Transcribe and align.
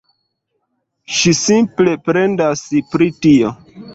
Ŝi 1.17 1.33
simple 1.41 1.95
plendas 2.09 2.65
pri 2.95 3.13
tio. 3.27 3.55